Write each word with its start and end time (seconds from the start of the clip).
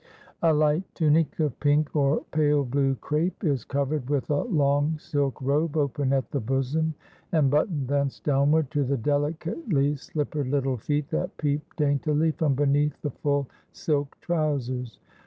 A 0.41 0.51
light 0.51 0.83
tunic 0.95 1.39
of 1.39 1.59
pink 1.59 1.95
or 1.95 2.23
pale 2.31 2.65
blue 2.65 2.95
crape 2.95 3.43
is 3.43 3.63
covered 3.63 4.09
with 4.09 4.31
a 4.31 4.41
long 4.45 4.97
silk 4.97 5.39
robe, 5.39 5.77
open 5.77 6.11
at 6.11 6.31
the 6.31 6.39
bosom, 6.39 6.95
and 7.31 7.51
buttoned 7.51 7.87
thence 7.87 8.19
downward 8.19 8.71
to 8.71 8.83
the 8.83 8.97
delicately 8.97 9.95
slippered 9.95 10.47
little 10.47 10.77
feet, 10.77 11.07
that 11.09 11.37
peep 11.37 11.61
daintily 11.75 12.31
from 12.31 12.55
beneath 12.55 12.99
the 13.03 13.11
full 13.11 13.47
silken 13.73 14.17
trousers. 14.21 14.97